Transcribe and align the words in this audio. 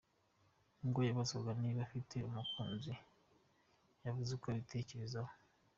Ubwo 0.83 0.99
yabazwaga 1.07 1.51
niba 1.61 1.79
afite 1.87 2.15
umukunzi, 2.29 2.93
yavuze 4.05 4.31
ko 4.39 4.45
akibitekerezaho. 4.47 5.33